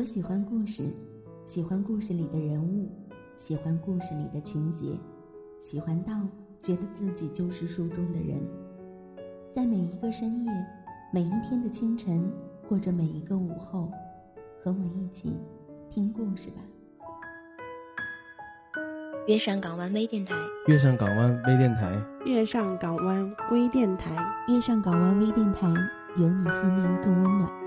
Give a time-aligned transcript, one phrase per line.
[0.00, 0.90] 我喜欢故事，
[1.44, 2.90] 喜欢故事里的人物，
[3.36, 4.98] 喜欢故事里的情节，
[5.58, 6.14] 喜欢到
[6.58, 8.40] 觉得自己就是书中的人。
[9.52, 10.50] 在每一个深夜，
[11.12, 12.32] 每一天的清晨，
[12.66, 13.92] 或者每一个午后，
[14.64, 15.38] 和我一起
[15.90, 16.62] 听故事吧。
[19.26, 20.34] 月上港湾微电台，
[20.66, 24.16] 月上港湾微电台，月上港湾微电台，
[24.48, 25.68] 月上港湾微电台，
[26.16, 27.59] 有你心灵更温暖。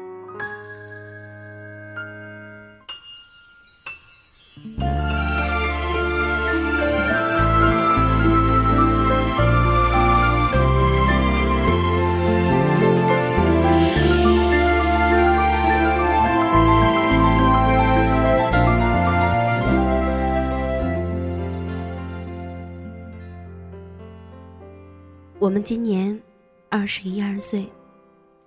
[25.63, 26.20] 今年
[26.67, 27.66] 二十一二岁，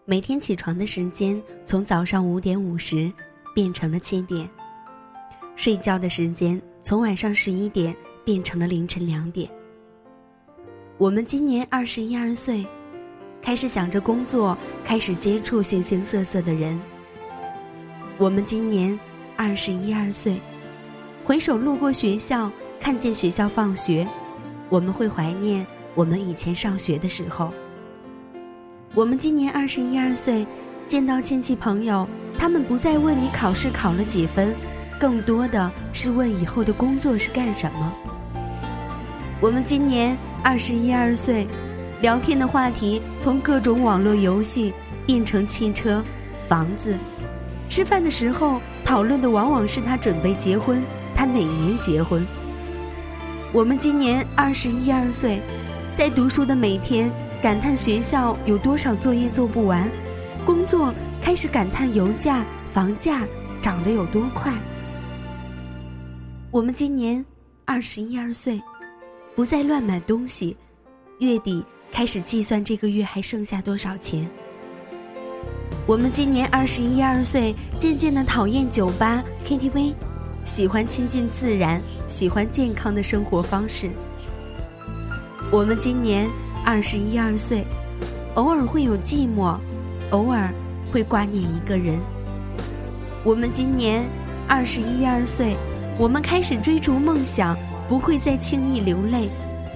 [0.04, 3.10] 每天起床的时间从早上五点五十
[3.54, 4.46] 变成了七点，
[5.56, 9.50] 睡觉的时间从晚上十一点变成了凌晨两点。
[10.98, 12.66] 我们今年二十一二岁，
[13.40, 16.78] 开始想着工作，开始接触形形色色的人。
[18.18, 18.98] 我们今年
[19.36, 20.38] 二十一二岁，
[21.24, 24.06] 回首路过学校，看见学校放学，
[24.68, 25.66] 我们会怀念。
[25.96, 27.50] 我们以前上学的时候，
[28.94, 30.46] 我们今年二十一二岁，
[30.86, 32.06] 见到亲戚朋友，
[32.38, 34.54] 他们不再问你考试考了几分，
[35.00, 37.94] 更多的是问以后的工作是干什么。
[39.40, 41.46] 我们今年二十一二岁，
[42.02, 44.74] 聊天的话题从各种网络游戏
[45.06, 46.04] 变成汽车、
[46.46, 46.94] 房子，
[47.70, 50.82] 吃饭的时候讨论的往往是他准备结婚，
[51.14, 52.26] 他哪年结婚。
[53.50, 55.40] 我们今年二十一二岁。
[55.96, 57.10] 在读书的每天，
[57.42, 59.88] 感叹学校有多少作业做不完；
[60.44, 63.26] 工作开始感叹油价、房价
[63.62, 64.52] 涨得有多快。
[66.50, 67.24] 我们今年
[67.64, 68.60] 二十一二岁，
[69.34, 70.54] 不再乱买东西，
[71.20, 74.28] 月底开始计算这个月还剩下多少钱。
[75.86, 79.94] 我们今年二十一二岁，渐渐的讨厌酒吧、KTV，
[80.44, 83.90] 喜欢亲近自然，喜欢健康的生活方式。
[85.52, 86.28] 我们今年
[86.64, 87.64] 二十一二岁，
[88.34, 89.56] 偶尔会有寂寞，
[90.10, 90.52] 偶尔
[90.92, 92.00] 会挂念一个人。
[93.22, 94.02] 我们今年
[94.48, 95.56] 二十一二岁，
[96.00, 97.56] 我们开始追逐梦想，
[97.88, 99.28] 不会再轻易流泪，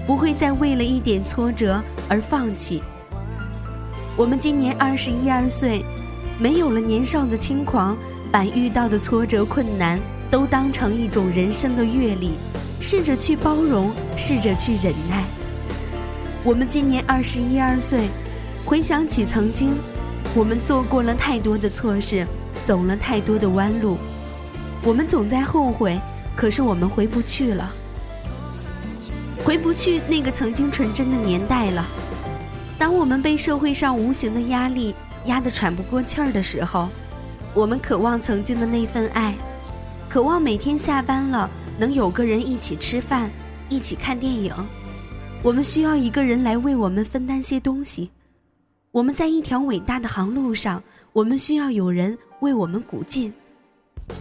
[0.05, 2.83] 不会再为了一点挫折而放弃。
[4.17, 5.85] 我们今年二十一二岁，
[6.37, 7.95] 没有了年少的轻狂，
[8.29, 9.97] 把遇到的挫折困难
[10.29, 12.31] 都当成一种人生的阅历，
[12.81, 15.23] 试着去包容，试着去忍耐。
[16.43, 18.09] 我们今年二十一二岁，
[18.65, 19.75] 回想起曾经，
[20.33, 22.25] 我们做过了太多的错事，
[22.65, 23.95] 走了太多的弯路，
[24.81, 26.01] 我们总在后悔，
[26.35, 27.71] 可是我们回不去了，
[29.45, 31.85] 回不去那个曾经纯真的年代了。
[32.75, 36.89] 当我们被社会上无形的压力压得喘不过气儿的时候，
[37.53, 39.35] 我们渴望曾经的那份爱，
[40.09, 41.47] 渴望每天下班了
[41.77, 43.29] 能有个人一起吃饭，
[43.69, 44.51] 一起看电影。
[45.43, 48.11] 我们需要一个人来为我们分担些东西。
[48.91, 50.81] 我们在一条伟大的航路上，
[51.13, 53.33] 我们需要有人为我们鼓劲。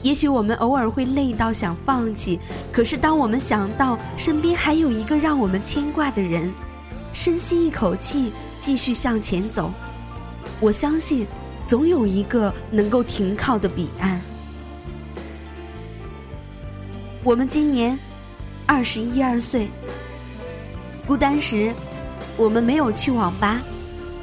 [0.03, 2.41] 也许我们偶尔会累到想放弃，
[2.73, 6.51] 可是当我们想到身边还有一个让我们牵挂的人，
[7.13, 9.71] 深吸一口气，继续向前走，
[10.59, 11.27] 我相信，
[11.67, 14.19] 总有一个能够停靠的彼岸。
[17.23, 17.99] 我们今年
[18.65, 19.69] 二十一二岁。
[21.11, 21.75] 孤单时，
[22.37, 23.61] 我们没有去网吧，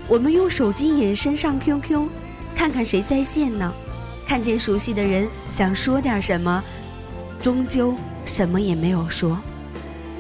[0.08, 2.08] 我们用手机隐身上 QQ，
[2.56, 3.74] 看看谁在线呢？
[4.26, 6.64] 看见熟悉的人，想说点什么，
[7.42, 7.94] 终究
[8.24, 9.38] 什么也没有说，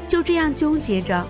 [0.09, 1.25] 就这样纠结着，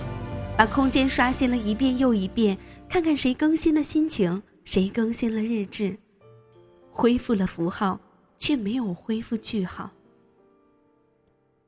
[0.57, 2.57] 把空间刷新了一遍又一遍，
[2.89, 5.95] 看看谁更新了心情，谁更新了日志，
[6.89, 7.99] 恢复了符号，
[8.39, 9.91] 却没有恢复句号。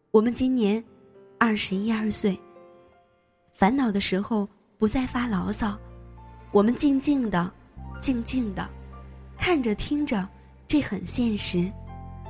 [0.10, 0.84] 我们今年
[1.38, 2.36] 二十一二岁。
[3.60, 4.48] 烦恼的时候
[4.78, 5.78] 不再发牢骚，
[6.50, 7.52] 我们静静的、
[8.00, 8.66] 静静的
[9.38, 10.26] 看着、听着
[10.66, 11.70] 这很现实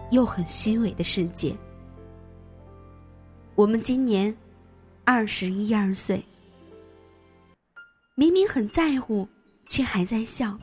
[0.10, 1.56] 又很虚伪的世界。
[3.54, 4.36] 我们今年
[5.06, 6.26] 二十一二岁，
[8.16, 9.28] 明明很在乎，
[9.68, 10.58] 却还在笑；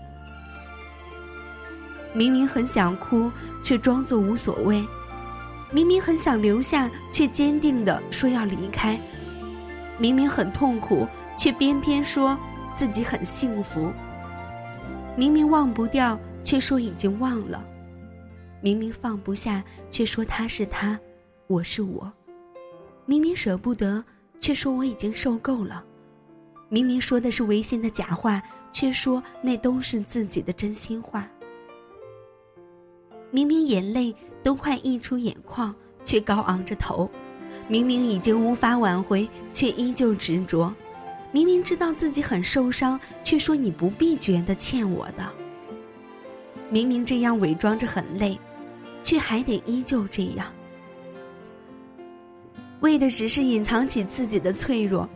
[2.13, 3.31] 明明很想哭，
[3.63, 4.85] 却装作无所谓；
[5.71, 8.99] 明明很想留下，却坚定的说要离开。
[9.99, 11.07] 明明很痛苦，
[11.37, 12.39] 却偏偏说
[12.75, 13.91] 自己很幸福。
[15.17, 17.65] 明明忘不掉，却说已经忘了。
[18.61, 20.99] 明明放不下，却说他是他，
[21.47, 22.11] 我是我；
[23.05, 24.05] 明明舍不得，
[24.41, 25.83] 却说我已经受够了；
[26.69, 31.23] 明明说的是违心的假话，却说那都是自己的真心话；
[33.31, 37.09] 明明眼泪都快溢出眼眶，却高昂着头；
[37.69, 40.73] 明明已经无法挽回，却依旧执着；
[41.33, 45.25] 明明知道自己很受伤，却说你不必觉得欠我的。
[46.71, 48.39] 明明这样伪装着很累。
[49.03, 50.53] 却还得依旧这样，
[52.81, 55.09] 为的只是隐藏起自己的脆弱，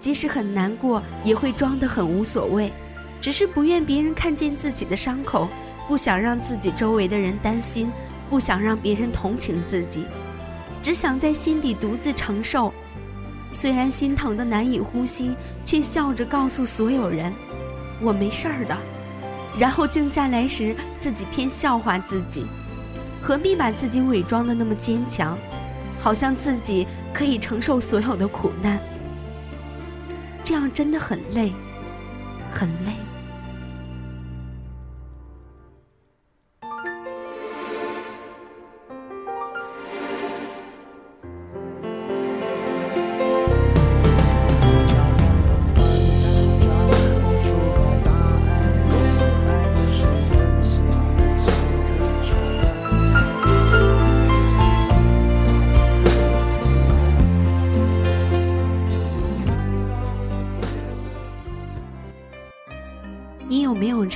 [0.00, 2.72] 即使很难过，也会装得很无所谓，
[3.20, 5.48] 只是不愿别人看见自己的伤口，
[5.86, 7.88] 不想让自己周围的人担心，
[8.28, 10.04] 不想让别人同情自己，
[10.86, 12.72] 只想在心底独自承受。
[13.50, 15.34] 虽然心疼的难以呼吸，
[15.64, 17.34] 却笑着告诉所有人
[18.00, 18.78] ：“我没事儿的。”
[19.58, 22.46] 然后静下来时，自己偏笑话自己。
[23.20, 25.36] 何必把自己伪装的那么坚强，
[25.98, 28.78] 好像自己可以承受所有的苦难？
[30.44, 31.52] 这样真的很累，
[32.48, 32.92] 很累。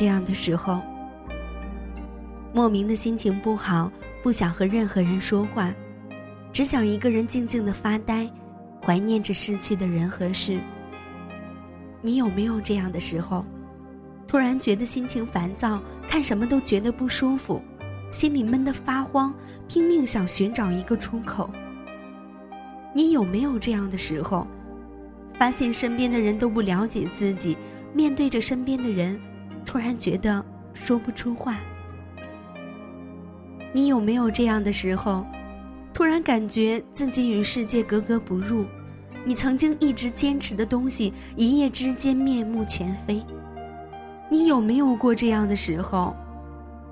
[0.00, 0.80] 这样的时候，
[2.54, 3.92] 莫名的心情不好，
[4.22, 5.70] 不想和任何人说话，
[6.50, 8.26] 只想一个人静静的发呆，
[8.82, 10.58] 怀念着逝去的人和事。
[12.00, 13.44] 你有没有这样的时候？
[14.26, 17.60] 突然觉得心情烦躁，看什么都觉得不舒服，
[18.10, 19.34] 心里闷得发慌，
[19.68, 21.50] 拼命想寻找一个出口。
[22.94, 24.46] 你有没有这样的时候？
[25.34, 27.54] 发现身边的人都不了解自己，
[27.92, 29.20] 面对着身边的人。
[29.70, 30.44] 突然觉得
[30.74, 31.60] 说不出话，
[33.72, 35.24] 你有没有这样的时候？
[35.94, 38.64] 突然感觉自己与世界格格不入，
[39.24, 43.22] 你曾经一直坚持的东西，一夜之间面目全非。
[44.28, 46.16] 你有没有过这样的时候？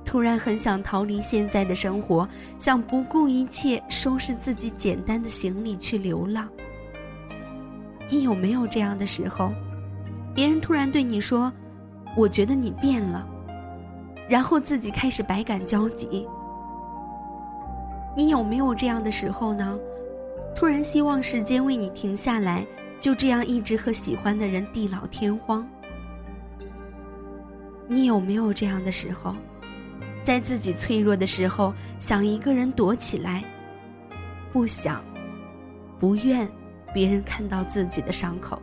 [0.04, 2.28] 突然很想逃离现在的生活，
[2.58, 6.48] 想不顾一切收拾自己简单的行李去流浪。
[8.08, 9.50] 你有没有这样的时候？
[10.32, 11.52] 别人突然对你说。
[12.18, 13.24] 我觉得你变了，
[14.28, 16.26] 然后自己开始百感交集。
[18.16, 19.78] 你有没有这样的时候呢？
[20.56, 22.66] 突然希望时间为你停下来，
[22.98, 25.64] 就这样一直和喜欢的人地老天荒。
[27.86, 29.32] 你有没有这样的时候，
[30.24, 33.44] 在自己脆弱的时候想一个人躲起来，
[34.52, 35.00] 不想，
[36.00, 36.50] 不愿
[36.92, 38.60] 别人看到自己的伤口？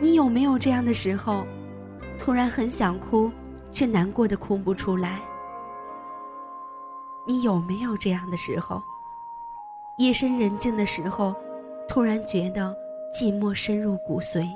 [0.00, 1.46] 你有没有这样的时候？
[2.18, 3.30] 突然很想哭，
[3.72, 5.20] 却难过的哭不出来。
[7.26, 8.82] 你有没有这样的时候？
[9.98, 11.34] 夜深人静的时候，
[11.88, 12.76] 突然觉得
[13.12, 14.48] 寂寞深入骨髓。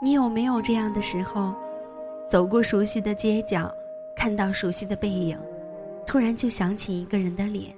[0.00, 1.54] 你有没有这样的时候？
[2.28, 3.70] 走过熟悉的街角，
[4.16, 5.38] 看到熟悉的背影，
[6.06, 7.74] 突然就想起一个人的脸。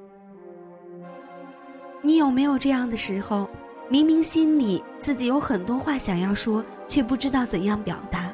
[2.03, 3.49] 你有没有这样的时候？
[3.91, 8.31] 明明心里自己有很多话想要说，却不知道怎样表达。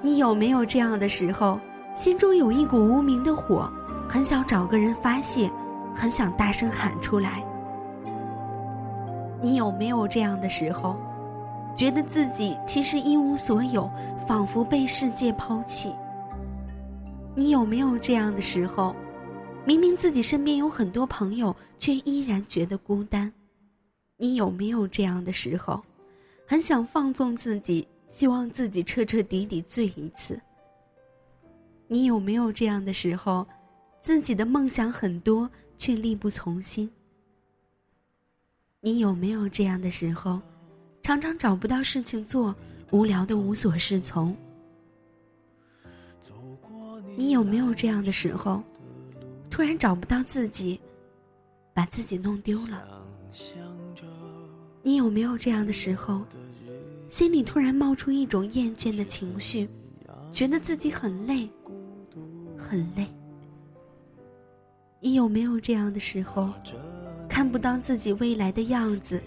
[0.00, 1.60] 你有没有这样的时候？
[1.94, 3.70] 心中有一股无名的火，
[4.08, 5.50] 很想找个人发泄，
[5.94, 7.44] 很想大声喊出来。
[9.42, 10.96] 你有没有这样的时候？
[11.74, 13.90] 觉得自己其实一无所有，
[14.26, 15.92] 仿佛被世界抛弃。
[17.34, 18.94] 你有没有这样的时候？
[19.66, 23.30] 明明自己身边有很多朋友，却依然觉得孤单。
[24.22, 25.82] 你有没有这样的时候，
[26.46, 30.38] 很想放纵自己，希望自己彻彻底底醉一次？
[31.88, 33.46] 你有没有这样的时候，
[34.02, 36.90] 自己的梦想很多，却力不从心？
[38.82, 40.38] 你有没有这样的时候，
[41.02, 42.54] 常常找不到事情做，
[42.90, 44.36] 无聊的无所适从？
[47.16, 48.62] 你有没有这样的时候，
[49.48, 50.78] 突然找不到自己，
[51.72, 52.86] 把自己弄丢了？
[54.82, 56.22] 你有没有这样的时候，
[57.08, 59.68] 心里突然冒出一种厌倦的情绪，
[60.32, 61.48] 觉得自己很累，
[62.56, 63.06] 很累？
[65.00, 66.50] 你有没有这样的时候，
[67.28, 69.20] 看不到自己未来的样子，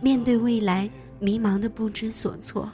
[0.00, 2.70] 面对未来迷茫的不知所措？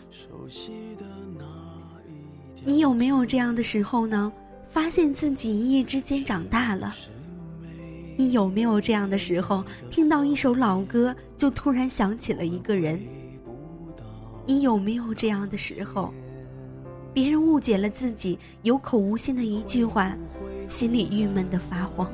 [2.64, 4.32] 你有没有这样的时候呢？
[4.68, 6.94] 发现自己一夜之间长大了。
[8.16, 13.00] 你有没有这样的时候，听到一首老歌就突然想起了一个人？
[14.46, 16.12] 你有没有这样的时候，
[17.14, 20.16] 别人误解了自己有口无心的一句话，
[20.68, 22.10] 心里郁闷的发慌？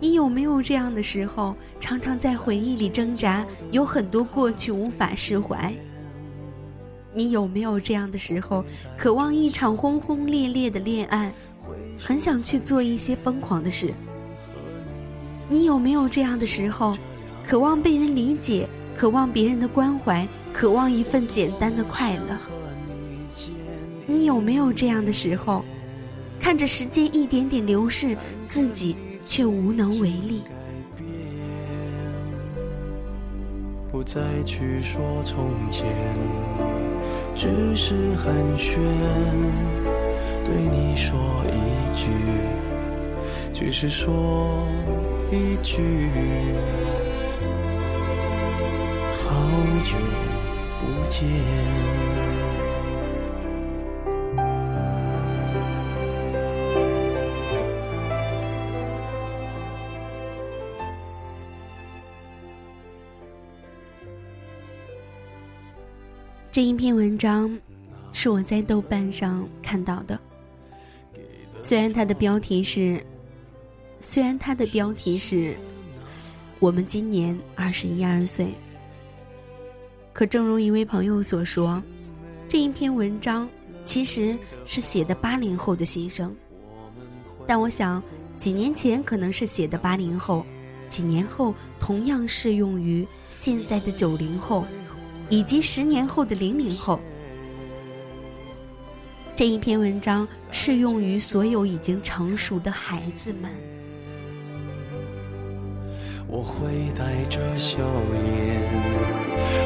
[0.00, 5.72] 你有没有这样的时候，常常在回忆里挣扎，有很多过去无法释怀？
[7.14, 8.64] 你有没有这样的时候，
[8.96, 11.32] 渴望一场轰轰烈烈的恋爱，
[11.98, 13.92] 很想去做一些疯狂的事？
[15.48, 16.96] 你有没有这样的时候，
[17.46, 22.36] 渴望被人理解，渴望别人的关怀，渴望一份简单的快乐？
[24.06, 25.64] 你有没有这样的时候，
[26.40, 28.96] 看着时间一点点流逝，自己
[29.26, 30.42] 却无能为力？
[33.90, 35.86] 不再去说从前。
[37.34, 38.76] 只是寒暄，
[40.44, 42.10] 对你说一句，
[43.52, 44.66] 只是说
[45.30, 46.08] 一句，
[49.18, 49.48] 好
[49.84, 49.96] 久
[50.80, 51.22] 不见。
[66.50, 67.58] 这一篇文章
[68.12, 70.20] 是我在豆瓣上看到的。
[71.62, 73.00] 虽然它的标题是，
[74.00, 75.56] 虽然它的标题是，
[76.58, 78.52] 我们今年二十一二岁。
[80.12, 81.80] 可正如一位朋友所说，
[82.48, 83.48] 这一篇文章
[83.84, 86.34] 其实是写的八零后的心声。
[87.46, 88.02] 但我想，
[88.36, 90.44] 几年前可能是写的八零后，
[90.88, 94.66] 几年后同样适用于现在的九零后。
[95.30, 97.00] 以及十年后的零零后，
[99.34, 103.50] 这一篇文章适用于所有已经成熟的孩子们。
[106.28, 107.78] 我会带着笑
[108.12, 108.60] 脸，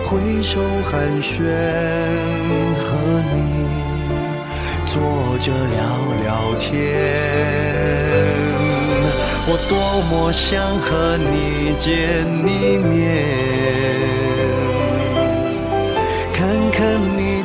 [0.05, 1.43] 挥手寒暄，
[2.79, 2.97] 和
[3.35, 3.67] 你
[4.85, 5.01] 坐
[5.41, 5.83] 着聊
[6.23, 6.71] 聊天。
[9.49, 9.77] 我多
[10.11, 12.95] 么想和你见一面。
[16.33, 17.36] 看看你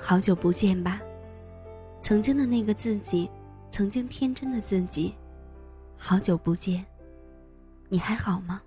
[0.00, 1.00] 好久不见”吧，
[2.00, 3.30] 曾经的那个自己，
[3.70, 5.14] 曾经天真的自己，
[5.96, 6.84] 好久不见，
[7.88, 8.62] 你还好吗？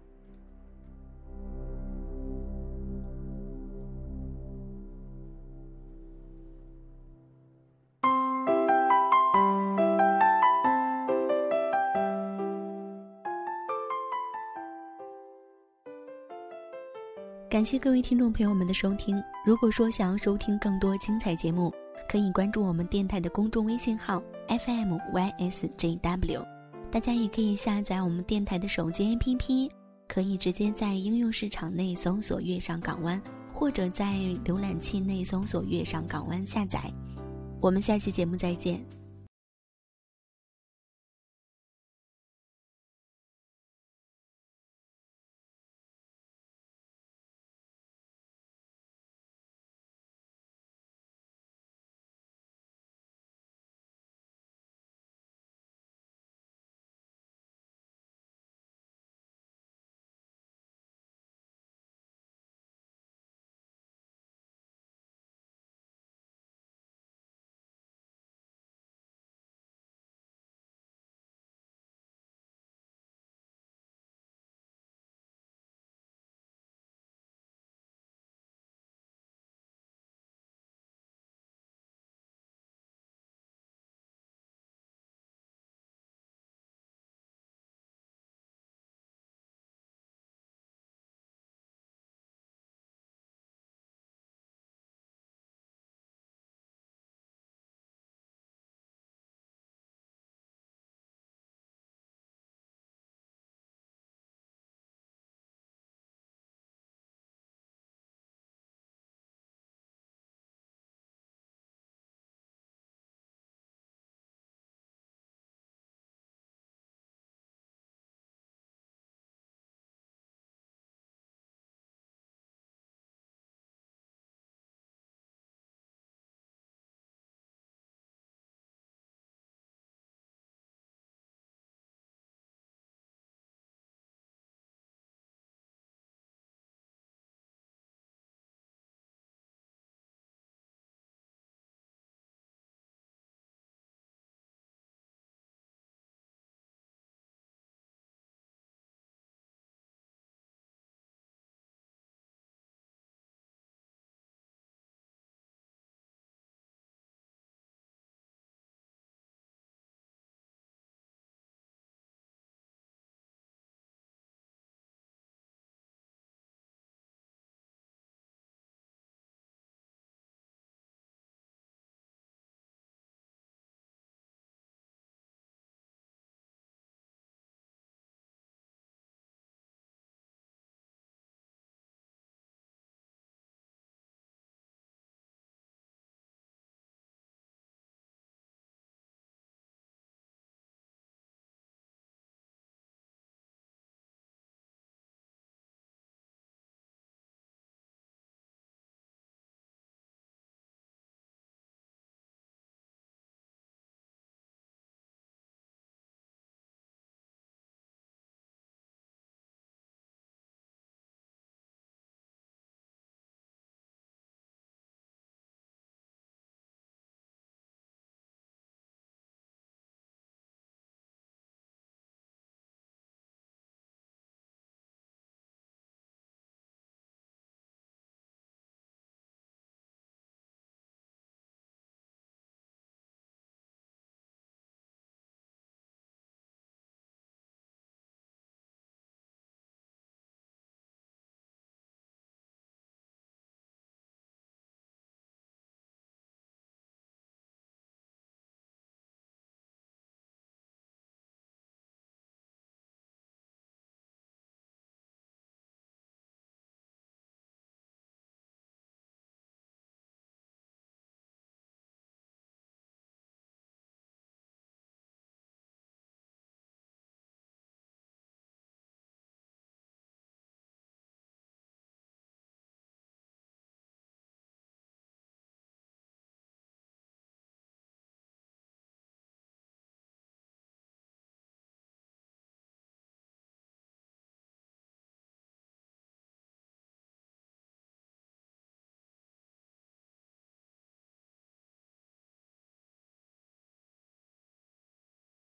[17.53, 19.15] 感谢各位听众朋友们的收听。
[19.45, 21.71] 如果说想要收听更多精彩节目，
[22.09, 26.43] 可以关注我们电台的公众微信号 FMYSJW。
[26.89, 29.69] 大家也可以下载我们电台的手机 APP，
[30.07, 33.21] 可以直接在应用市场内搜索“月上港湾”，
[33.53, 36.91] 或者在浏览器内搜索“月上港湾”下载。
[37.61, 38.83] 我们下期节目再见。